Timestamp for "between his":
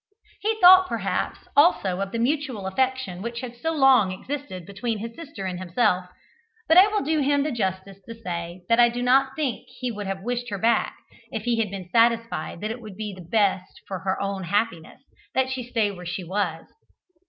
4.65-5.15